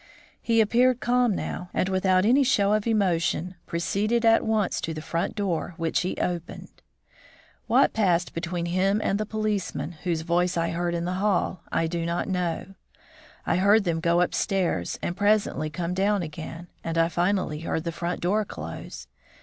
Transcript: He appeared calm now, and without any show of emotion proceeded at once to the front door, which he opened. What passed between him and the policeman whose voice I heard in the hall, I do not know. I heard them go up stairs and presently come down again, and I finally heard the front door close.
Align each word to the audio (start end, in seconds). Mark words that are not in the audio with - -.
He 0.41 0.61
appeared 0.61 0.99
calm 0.99 1.35
now, 1.35 1.69
and 1.75 1.87
without 1.87 2.25
any 2.25 2.43
show 2.43 2.73
of 2.73 2.87
emotion 2.87 3.53
proceeded 3.67 4.25
at 4.25 4.43
once 4.43 4.81
to 4.81 4.95
the 4.95 4.99
front 5.03 5.35
door, 5.35 5.75
which 5.77 5.99
he 5.99 6.17
opened. 6.17 6.69
What 7.67 7.93
passed 7.93 8.33
between 8.33 8.65
him 8.65 8.99
and 9.03 9.19
the 9.19 9.27
policeman 9.27 9.91
whose 10.01 10.21
voice 10.21 10.57
I 10.57 10.71
heard 10.71 10.95
in 10.95 11.05
the 11.05 11.13
hall, 11.21 11.61
I 11.71 11.85
do 11.85 12.03
not 12.03 12.27
know. 12.27 12.73
I 13.45 13.57
heard 13.57 13.83
them 13.83 13.99
go 13.99 14.21
up 14.21 14.33
stairs 14.33 14.97
and 15.03 15.15
presently 15.15 15.69
come 15.69 15.93
down 15.93 16.23
again, 16.23 16.67
and 16.83 16.97
I 16.97 17.07
finally 17.07 17.59
heard 17.59 17.83
the 17.83 17.91
front 17.91 18.21
door 18.21 18.43
close. 18.43 19.05